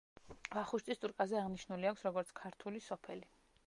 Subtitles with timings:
[0.55, 3.29] ვახუშტის რუკაზე აღნიშნული აქვს, როგორც ქართული სოფელი.